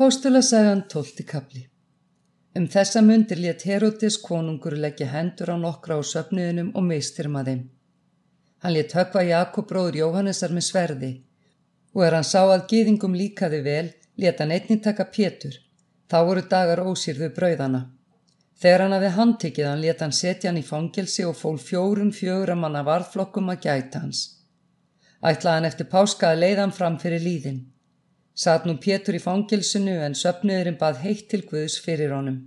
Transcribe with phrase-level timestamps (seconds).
[0.00, 1.60] Póstulasagan tólti kapli
[2.56, 7.58] Um þessa mundir létt Herodes konungur leggja hendur á nokkra á söfnuðinum og mistirma þeim.
[8.62, 11.10] Hann létt högva Jakob bróður Jóhannesar með sverði
[11.92, 15.58] og er hann sá að gýðingum líkaði vel, létt hann einnig taka pétur.
[16.08, 17.82] Þá voru dagar ósýrðu brauðana.
[18.56, 22.54] Þegar hann hafi handtikið hann létt hann setja hann í fangelsi og fól fjórum fjögur
[22.54, 24.24] að manna varðflokkum að gæta hans.
[25.20, 27.60] Ætlaði hann eftir páska að leiða hann fram fyrir líðin.
[28.34, 32.40] Satt nú Pétur í fangilsinu en söpnuðurinn bað heitt til Guðs fyrir honum.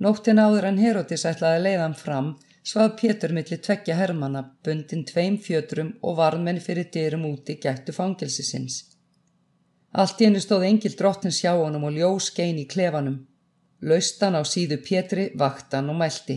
[0.00, 2.30] Nóttin áður en Herodis ætlaði að leiða hann fram
[2.70, 8.84] svað Pétur millir tveggja hermana, bundin tveim fjötrum og varmenn fyrir dyrum úti gættu fangilsisins.
[9.92, 13.26] Allt í hennu stóð engil drottins hjá honum og ljós gein í klefanum.
[13.82, 16.36] Laustan á síðu Pétri, vaktan og mælti.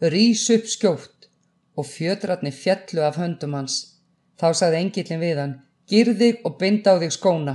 [0.00, 1.28] Rís upp skjótt
[1.76, 3.98] og fjötratni fjallu af höndum hans.
[4.38, 5.56] Þá sagði engilin við hann,
[5.90, 7.54] girðig og bind á þig skóna.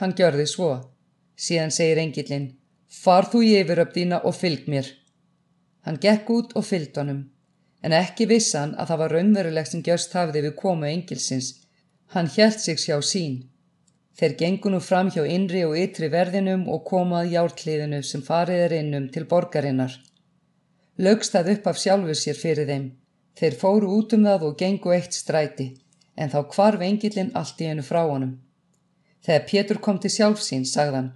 [0.00, 0.70] Hann gjörði svo.
[1.36, 2.46] Síðan segir engillin,
[2.88, 4.88] far þú í yfiröp þína og fylg mér.
[5.84, 7.20] Hann gekk út og fylgd honum,
[7.84, 11.52] en ekki vissan að það var raunverulegt sem gjörst hafði við komu engilsins.
[12.14, 13.36] Hann hjælt sig sjá sín.
[14.16, 18.76] Þeir gengu nú fram hjá innri og ytri verðinum og komað jártliðinu sem farið er
[18.78, 19.92] innum til borgarinnar.
[20.96, 22.86] Lögst það upp af sjálfu sér fyrir þeim.
[23.36, 25.74] Þeir fóru út um það og gengu eitt stræti,
[26.16, 28.36] en þá kvarf engilin allt í hennu frá honum.
[29.26, 31.08] Þegar Pétur kom til sjálfsín, sagðan,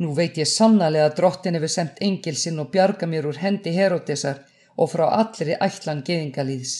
[0.00, 4.40] nú veit ég sannlega að drottin hefur semt engilsinn og bjarga mér úr hendi Herodesar
[4.80, 6.72] og frá allri ætlan geðingalíðs.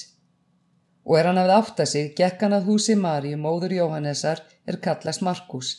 [1.05, 5.21] Og er hann að átta sig, gekk hann að húsi Mari, móður Jóhannesar, er kallast
[5.29, 5.75] Markus.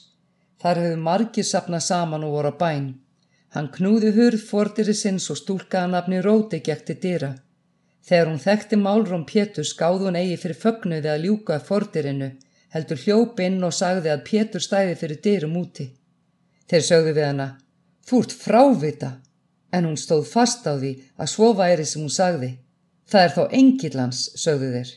[0.62, 2.88] Þar hefur margir sapnað saman og voru á bæn.
[3.58, 7.34] Hann knúði hurð fordiri sinns og stúlkaða nafni Róti gekti dýra.
[8.06, 12.36] Þegar hún þekkti málróm Pétur skáð hún eigi fyrir fögnuði að ljúka fordirinu
[12.76, 15.88] heldur hljópinn og sagði að Pétur stæði fyrir dyrum úti.
[16.68, 17.48] Þeir sögðu við hana,
[18.08, 19.12] þú ert frávita,
[19.72, 22.52] en hún stóð fast á því að svo væri sem hún sagði.
[23.10, 24.92] Það er þó engillans, sögðu þeir.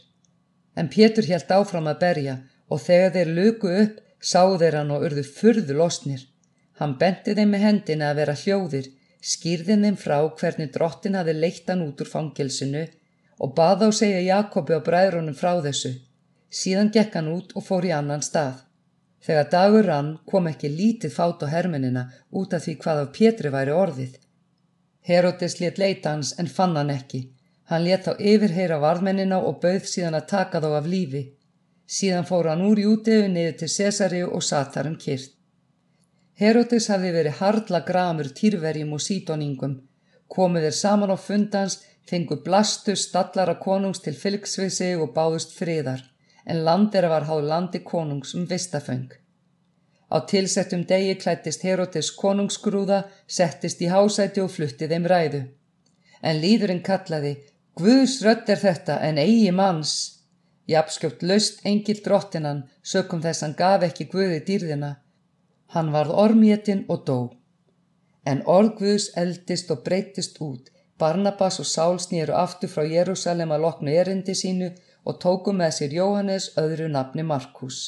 [0.78, 2.36] En Pétur helt áfram að berja
[2.68, 6.22] og þegar þeir luku upp sáðu þeir hann og urðu furðu losnir.
[6.78, 8.90] Hann benti þeim með hendina að vera hljóðir,
[9.22, 12.84] skýrði þeim frá hvernig drottin hafi leitt hann út úr fangilsinu
[13.38, 15.94] og bað á segja Jakobi og bræðrunum frá þessu.
[16.48, 18.64] Síðan gekk hann út og fór í annan stað.
[19.24, 22.04] Þegar dagur rann kom ekki lítið fát á hermenina
[22.40, 24.14] út af því hvað af Pétri væri orðið.
[25.08, 27.20] Herodes let leita hans en fann hann ekki.
[27.68, 31.24] Hann let þá yfirheyra varðmennina og bauð síðan að taka þá af lífi.
[31.98, 35.34] Síðan fór hann úr jútegu niður til Cesari og satt þar um kyrt.
[36.40, 39.80] Herodes hafði verið hardla gramur týrverjum og sítoningum.
[40.28, 46.04] Komið þeir saman á fundans, fengu blastu stallara konungs til fylgsvisi og báðust friðar
[46.50, 49.10] en landera var háð landi konungs um vistaföng.
[50.14, 53.02] Á tilsettum degi klættist Herodes konungsgrúða,
[53.36, 55.42] settist í hásæti og flutti þeim ræðu.
[56.22, 57.34] En líðurinn kallaði,
[57.78, 59.92] Guðs rött er þetta en eigi manns.
[60.66, 64.90] Japskjöpt löst engil drottinan, sökum þess hann gaf ekki Guði dýrðina.
[65.74, 67.18] Hann varð ormjetinn og dó.
[68.26, 70.72] En orð Guðs eldist og breytist út.
[70.98, 74.72] Barnabas og Sál snýru aftur frá Jérúsalem að loknu erindi sínu
[75.04, 77.80] og tóku með sér Jóhannes öðru nafni Markus.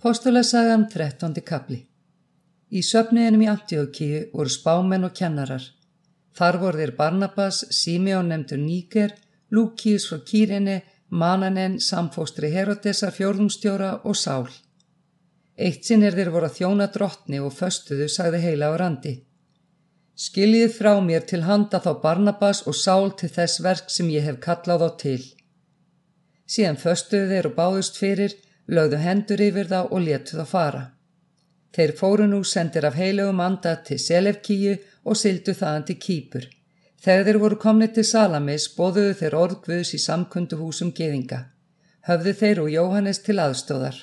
[0.00, 1.40] Postulasagan 13.
[1.44, 1.82] kapli
[2.70, 5.64] Í söfniðinum í Antiochíu voru spámenn og kennarar.
[6.38, 9.14] Þar voru þeir Barnabas, Simeon nefndur Níker,
[9.50, 10.76] Lúkíus frá Kýrinni,
[11.10, 14.46] Mananen, samfóstri Herodesar fjórðumstjóra og Sál.
[15.58, 19.16] Eitt sinn er þeir voru að þjóna drottni og föstuðu, sagði heila á randi.
[20.20, 24.40] Skiljið frá mér til handa þá Barnabas og Sál til þess verk sem ég hef
[24.44, 25.20] kallað á til.
[26.44, 28.34] Síðan föstuðu þeir og báðust fyrir,
[28.68, 30.82] lögðu hendur yfir þá og letu þá fara.
[31.72, 34.74] Þeir fóru nú sendir af heilugum anda til Selefkíu
[35.08, 36.44] og sildu þaðan til Kýpur.
[37.00, 41.46] Þegar þeir voru komnið til Salamis bóðuðu þeir orðgvöðs í samkunduhúsum geðinga.
[42.10, 43.96] Höfðu þeir og Jóhannes til aðstóðar.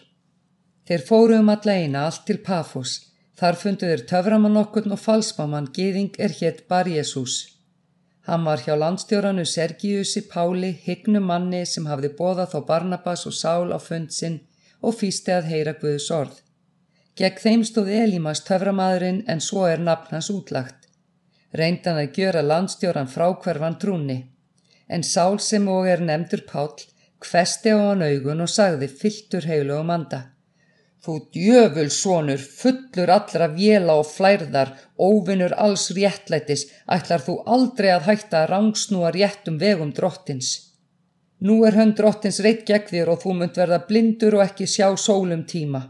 [0.88, 3.04] Þeir fóru um alla eina allt til Pafos
[3.38, 7.36] Þar fundu þeir töframann okkurn og falsmamann, gýðing er hétt bar Jésús.
[8.26, 13.70] Hann var hjá landstjóranu Sergiusi Páli, hygnu manni sem hafði bóðað þá Barnabas og Sál
[13.72, 14.40] á fund sinn
[14.82, 16.40] og fýsti að heyra Guðs orð.
[17.18, 20.90] Gegn þeim stóð Elímas töframadurinn en svo er nafn hans útlagt.
[21.54, 24.18] Reyndan að gjöra landstjóran frákverfan trúni.
[24.90, 26.74] En Sál sem og er nefndur Pál,
[27.22, 30.22] hvesti á hann augun og sagði fylltur heilu og manda.
[31.08, 36.66] Þú djöful sonur, fullur allra vjela og flærðar, óvinnur alls réttlætis,
[36.96, 40.50] ætlar þú aldrei að hætta að rángsnúa réttum vegum drottins.
[41.40, 44.90] Nú er hönd drottins reitt gegn þér og þú munt verða blindur og ekki sjá
[45.00, 45.86] sólum tíma.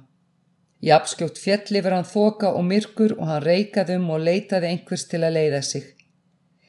[0.86, 5.24] Japskjótt fjell yfir hann þoka og myrkur og hann reikaði um og leitaði einhvers til
[5.26, 5.94] að leiða sig.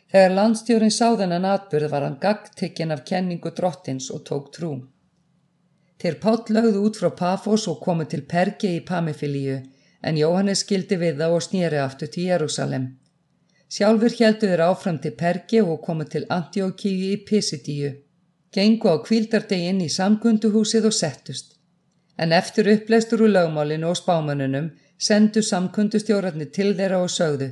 [0.08, 4.78] Þegar landstjórin sá þennan atbyrð var hann gagdtekinn af kenningu drottins og tók trú.
[5.98, 9.58] Þeir pátt lögðu út frá Pafos og komu til Perge í Pamifilíu
[10.08, 12.84] en Jóhannes skildi við það og snýri aftur til Jérúsalem.
[13.68, 17.94] Sjálfur heldu þeir áfram til Perge og komu til Antiochíu í Pisidíu.
[18.54, 21.56] Gengu á kvíldardegi inn í samkunduhúsið og settust.
[22.16, 27.50] En eftir uppleistur úr lögmálinu og spámanunum sendu samkundustjórarnir til þeirra og sögðu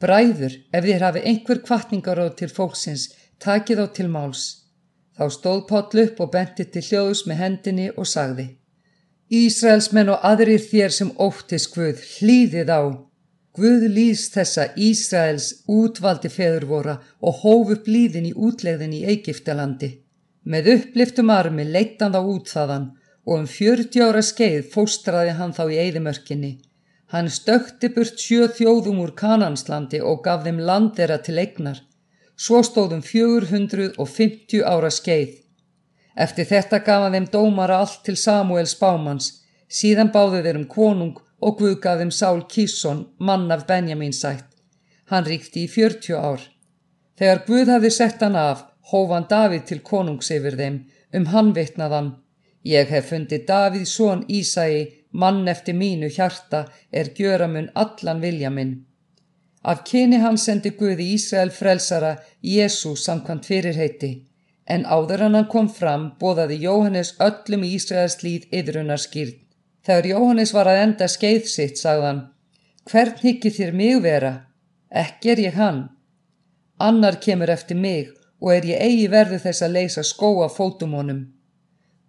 [0.00, 3.10] Bræður, ef þér hafi einhver kvartningaróð til fólksins,
[3.44, 4.44] takið á til máls.
[5.20, 8.46] Þá stóð Páll upp og benti til hljóðus með hendinni og sagði
[9.30, 12.82] Ísraelsmenn og aðrir þér sem óttis Guð, hlýðið á.
[13.54, 19.90] Guð lýst þessa Ísraels útvaldi feður vora og hóf upp líðin í útlegðin í Egiptalandi.
[20.42, 22.88] Með uppliftum armi leitt hann þá út þaðan
[23.28, 26.52] og um fjörti ára skeið fóstraði hann þá í eigðimörkinni.
[27.12, 31.78] Hann stökti burt sjö þjóðum úr Kananslandi og gaf þeim land þeirra til eignar.
[32.40, 35.32] Svo stóðum 450 ára skeið.
[36.24, 39.26] Eftir þetta gaf hann þeim dómara allt til Samuel Spámans,
[39.68, 44.48] síðan báðu þeir um konung og Guð gaf þeim Sál Kísson, mann af Benjamin sætt.
[45.12, 46.40] Hann ríkti í 40 ár.
[47.20, 50.82] Þegar Guð hafði sett hann af, hófan Davíð til konungs yfir þeim,
[51.12, 52.14] um hann vitnaðan.
[52.64, 58.78] Ég hef fundið Davíð són Ísæi, mann eftir mínu hjarta, er gjöramun allan vilja minn.
[59.62, 64.12] Af kyni hann sendi Guði Ísrael frelsara, Jésu samkvæmt fyrirheiti,
[64.66, 69.36] en áður hann kom fram bóðaði Jóhannes öllum í Ísraels líð yðrunar skýrn.
[69.84, 72.22] Þegar Jóhannes var að enda skeið sitt, sagðan,
[72.88, 74.32] hvern higgi þér mig vera?
[74.90, 75.82] Ekki er ég hann.
[76.78, 78.08] Annar kemur eftir mig
[78.40, 81.20] og er ég eigi verðu þess að leysa skóa fótum honum.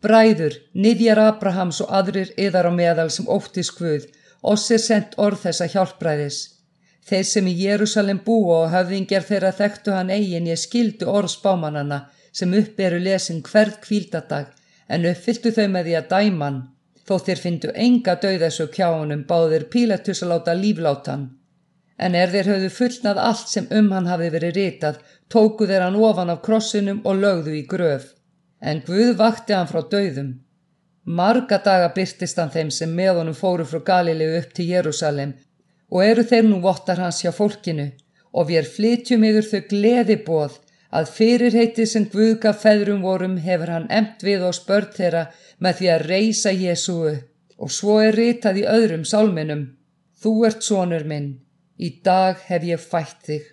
[0.01, 4.07] Bræður, niðjar Abrahams og aðrir yðar á meðal sem óttis skvuð,
[4.41, 6.39] oss er sendt orð þessa hjálpræðis.
[7.09, 11.99] Þeir sem í Jérúsalem búa og höfðingjar þeirra þekktu hann eigin ég skildu orð spámanana
[12.31, 14.53] sem uppberu lesin hverð kvíldadag
[14.87, 16.63] en uppfylltu þau með því að dæman.
[17.07, 21.29] Þó þér fyndu enga döðasu kjáunum báðir Pílatus að láta líflátan
[22.05, 24.95] en er þeir höfðu fullnað allt sem um hann hafi verið ritað,
[25.29, 28.07] tóku þeir hann ofan af krossinum og lögðu í gröf.
[28.61, 30.31] En Guð vakti hann frá döðum.
[31.05, 35.35] Marga daga byrtist hann þeim sem með honum fóru frá Galilegu upp til Jérúsalem
[35.91, 37.89] og eru þeir nú vottar hans hjá fólkinu
[38.31, 40.57] og við flytjum yfir þau gleði bóð
[40.99, 45.27] að fyrirheiti sem Guð gaf feðrum vorum hefur hann emt við og spört þeirra
[45.59, 47.13] með því að reysa Jésúu
[47.61, 49.63] og svo er ritað í öðrum sálminum.
[50.21, 51.29] Þú ert sonur minn,
[51.81, 53.45] Í dag hef ég fætt þig.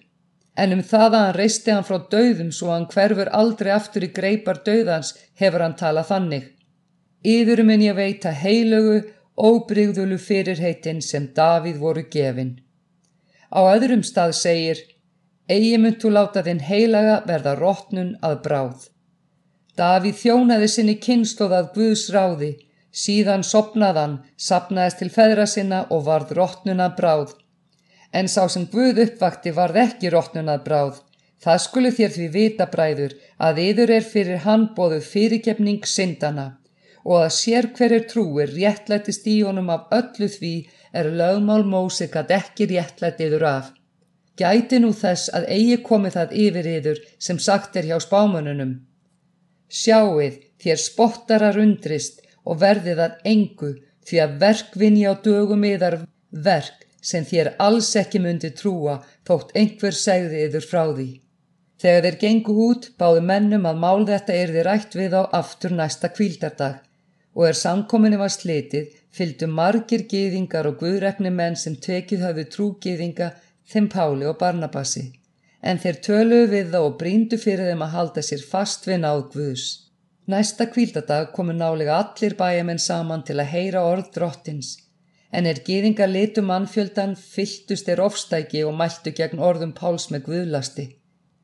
[0.58, 4.11] En um það að hann reisti hann frá döðum svo hann hverfur aldrei aftur í
[4.19, 6.43] greipar döðans hefur hann talað þannig.
[7.25, 8.99] Íður minn ég veita heilögu,
[9.38, 12.55] óbrigðulu fyrirheitin sem Davíð voru gefin.
[13.55, 14.85] Á öðrum stað segir,
[15.49, 18.88] eigi mynd þú láta þinn heilaga verða rótnun að bráð.
[19.79, 22.52] Davíð þjónaði sinni kynsloð að Guðs ráði,
[22.93, 27.37] síðan sopnaðan, sapnaðist til feðra sinna og varð rótnun að bráð
[28.12, 31.00] en sá sem Guð uppvakti varð ekki rótnunað bráð.
[31.38, 36.57] Það skulu þér því vita bræður að yður er fyrir hann bóðu fyrirgefning syndana
[37.08, 40.52] og að sér hverjir trúir réttlættist í honum af öllu því
[41.00, 43.71] er lögmál Mósik að ekki réttlætt yður af.
[44.38, 48.75] Gæti nú þess að eigi komi það yfir yður sem sagt er hjá spámanunum.
[49.68, 53.71] Sjáið þér spottarar undrist og verðið að engu
[54.09, 55.97] því að verkvinni á dögum yðar
[56.49, 61.09] verk sem þér alls ekki myndi trúa þótt einhver segði yður frá því.
[61.78, 66.11] Þegar þeir gengu út báðu mennum að mál þetta erði rætt við á aftur næsta
[66.12, 66.85] kvíldardag
[67.38, 73.28] og er samkominni var slitið fylgdu margir gýðingar og guðrekni menn sem tekið hafðu trúgýðinga
[73.73, 75.04] þeim Páli og Barnabassi
[75.71, 79.23] en þeir töluðu við þá og bríndu fyrir þeim að halda sér fast við náð
[79.35, 79.66] Guðs.
[80.28, 84.76] Næsta kvíldardag komu nálega allir bæjamenn saman til að heyra orð drottins
[85.33, 90.87] en er gýðingar litu mannfjöldan fylltust þeir ofstæki og mæltu gegn orðum Páls með guðlasti.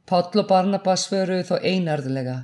[0.08, 2.36] Páll og Barnabas svöruðu þó einarðlega.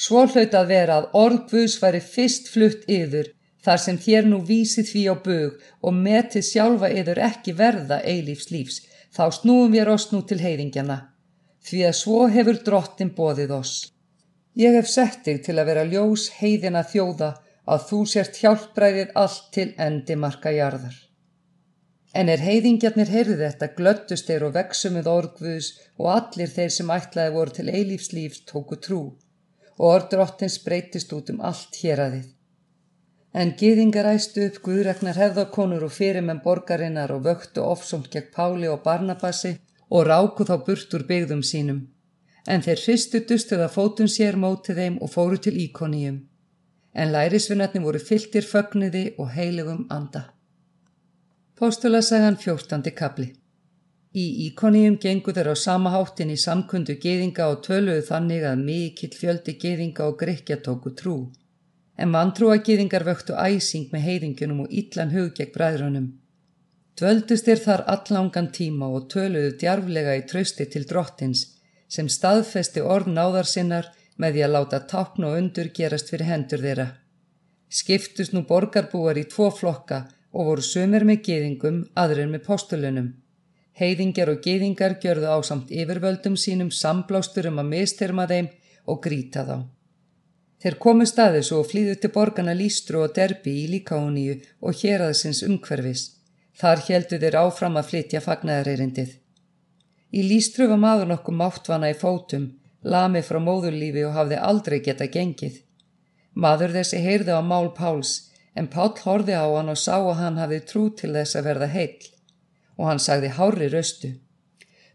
[0.00, 3.26] Svo hlaut að vera að orð Guðs væri fyrst flutt yður
[3.66, 8.48] þar sem þér nú vísið því á bög og metið sjálfa yður ekki verða eilífs
[8.54, 8.78] lífs,
[9.12, 10.98] þá snúum við oss nú til heiðingjana,
[11.68, 13.74] því að svo hefur drottin bóðið oss.
[14.56, 17.30] Ég hef sett þig til að vera ljós heiðina þjóða
[17.70, 20.96] að þú sért hjálpræðið allt til endi marka jarðar.
[22.16, 27.36] En er heiðingjarnir heyrðu þetta glöttust þeir og veksumuð orðgvus og allir þeir sem ætlaði
[27.36, 29.02] voru til eilífslífs tóku trú
[29.80, 32.26] og orðdrottins breytist út um allt hér að þið.
[33.40, 38.82] En gýðingar æstu upp guðregnar hefðakonur og fyrirmenn borgarinnar og vöktu ofsomt gegn Páli og
[38.84, 39.54] Barnabassi
[39.88, 41.80] og ráku þá burt úr byggðum sínum.
[42.46, 46.20] En þeir hristu dustuð að fótum sér mótið þeim og fóru til íkoníum.
[46.92, 50.26] En lærisvinnarnir voru fylltir fögnuði og heilugum anda.
[51.56, 52.90] Postulasagan 14.
[52.90, 53.39] kapli
[54.10, 59.12] Í íkoníum gengu þeir á sama háttin í samkundu gýðinga og töluðu þannig að mikill
[59.14, 61.18] fjöldi gýðinga og grekja tóku trú
[62.00, 66.06] en vantrúagýðingar vöktu æsing með heiðingunum og illan hug gegn bræðrunum.
[66.96, 71.44] Dvöldust þér þar allangan tíma og töluðu djarflega í trausti til drottins
[71.92, 76.64] sem staðfesti orð náðar sinnar með því að láta tápn og undur gerast fyrir hendur
[76.64, 76.88] þeirra.
[77.68, 83.12] Skiptust nú borgarbúar í tvo flokka og voru sömur með gýðingum, aðrir með postulunum.
[83.78, 88.50] Heiðingar og gýðingar gjörðu á samt yfirvöldum sínum samblástur um að mistyrma þeim
[88.90, 89.56] og gríta þá.
[90.60, 96.02] Þeir komu staðis og flýðu til borgarna Lístru og Derbi í Líkáuníu og héraðsins umhverfis.
[96.60, 99.14] Þar heldu þeir áfram að flytja fagnæðareirindið.
[100.12, 102.50] Í Lístru var maður nokkuð máttvana í fótum,
[102.82, 105.62] lami frá móðurlífi og hafði aldrei geta gengið.
[106.34, 108.12] Maður þessi heyrði á mál Páls,
[108.52, 111.70] en Pál horfi á hann og sá að hann hafði trú til þess að verða
[111.72, 112.10] heill.
[112.80, 114.14] Og hann sagði hári raustu.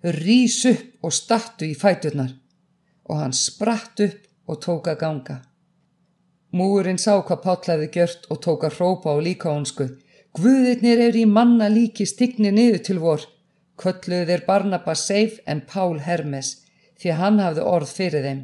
[0.01, 2.34] Rís upp og stattu í fæturnar.
[3.06, 5.38] Og hann spratt upp og tók að ganga.
[6.56, 9.88] Múurinn sá hvað Páll hefði gjört og tók að hrópa á líkáhansku.
[10.36, 13.25] Guðirnir er í manna líki stigni niður til vor.
[13.77, 16.56] Kölluð er Barnabas Seif en Pál Hermes
[17.00, 18.44] því að hann hafði orð fyrir þeim.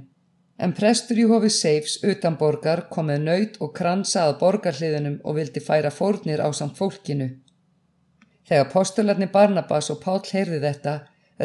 [0.61, 5.89] En prestur í hofi Seifs utan borgar komið nöyt og kransað borgarliðunum og vildi færa
[5.93, 7.29] fórnir á samt fólkinu.
[8.51, 10.93] Þegar postularni Barnabas og Pál heyrði þetta,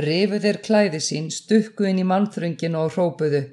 [0.03, 3.45] rifu þeir klæði sín, stukku inn í mannþrönginu og hrópuðu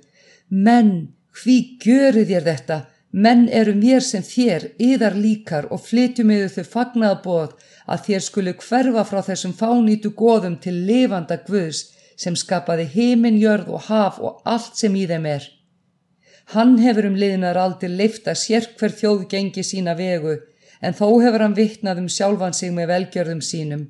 [0.49, 0.89] Menn,
[1.37, 2.77] hví göru þér þetta?
[3.13, 7.51] Menn eru mér sem þér, yðar líkar og flytjum yfir þau fagnaðabóð
[7.85, 11.83] að þér skulu hverfa frá þessum fánýtu góðum til lifanda guðs
[12.17, 15.45] sem skapaði heiminn, jörð og haf og allt sem í þeim er.
[16.57, 20.39] Hann hefur um liðnar aldrei leifta sér hver þjóð gengi sína vegu
[20.83, 23.85] en þó hefur hann vittnað um sjálfan sig með velgjörðum sínum.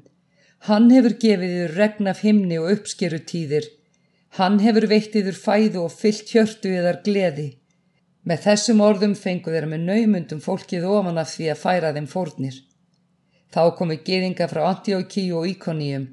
[0.67, 3.65] Hann hefur gefið yfir regn af himni og uppskeru tíðir.
[4.37, 7.49] Hann hefur veitt yfir fæðu og fyllt hjörtu yðar gleði.
[8.23, 12.59] Með þessum orðum fengu þeirra með naumundum fólkið ofan af því að færa þeim fórnir.
[13.53, 16.05] Þá komu geðinga frá Antiókíu og Íkoníum,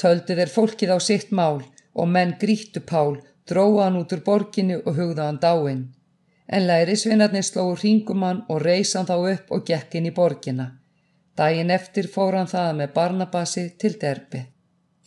[0.00, 1.60] töldu þeir fólkið á sitt mál
[1.92, 5.84] og menn gríttu Pál, dróða hann út úr borginu og hugða hann dáinn.
[6.52, 10.66] En lærisvinnarnir slóðu hringumann og reysa hann þá upp og gekk inn í borgina.
[11.38, 14.42] Dægin eftir fór hann það með Barnabasi til derbi.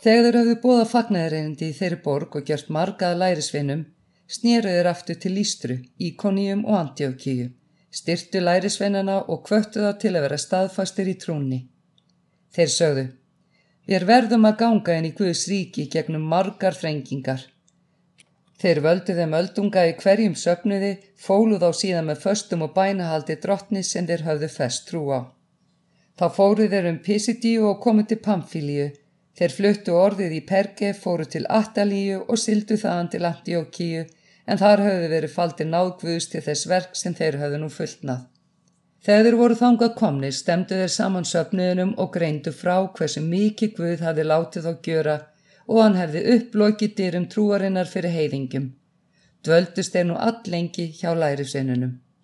[0.02, 3.86] Þegar þeir hafðu búið að fagnæðurindi í þeirri borg og gjört margað lærisvinnum,
[4.28, 7.48] snýruður aftur til Ístru, Íkoníum og Antjókíu,
[7.94, 11.60] styrtu lærisveinana og kvöttu þá til að vera staðfastir í trúni.
[12.58, 13.06] Þeir sögðu,
[13.86, 17.46] við verðum að ganga inn í Guðs ríki gegnum margar þrengingar.
[18.62, 23.84] Þeir völdu þeim öldunga í hverjum söpnuði, fóluð á síðan með föstum og bænahaldi drottni
[23.84, 25.22] sem þeir höfðu fest trú á.
[26.20, 28.94] Þá fóruð þeir um Pisidíu og komu til Pamfíliu,
[29.36, 34.06] Þeir fluttu orðið í Perge, fóru til Attalíu og sildu þaðan til Antíókíu
[34.48, 38.22] en þar höfðu verið faldir náðgvust til þess verk sem þeir höfðu nú fullnað.
[39.06, 44.26] Þegar voru þangað komni stemdu þeir saman söpniðunum og greindu frá hversu mikið Guð hafi
[44.26, 45.18] látið þá gjöra
[45.67, 48.72] og hann hefði upplokið dyrum trúarinnar fyrir heiðingum.
[49.45, 51.93] Dvöldust þeir nú allengi hjá lærisveinunum.